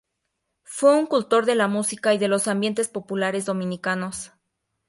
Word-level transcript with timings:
Fue 0.63 0.97
un 0.97 1.05
cultor 1.05 1.45
de 1.45 1.53
la 1.53 1.67
música 1.67 2.11
y 2.11 2.17
de 2.17 2.27
los 2.27 2.47
ambientes 2.47 2.87
populares 2.87 3.45
dominicanos. 3.45 4.31